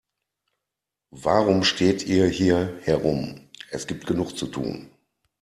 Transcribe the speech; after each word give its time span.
Warum 1.13 1.63
steht 1.63 2.07
ihr 2.07 2.25
hier 2.27 2.79
herum, 2.81 3.51
es 3.69 3.85
gibt 3.85 4.07
genug 4.07 4.35
zu 4.35 4.47
tun. 4.47 4.89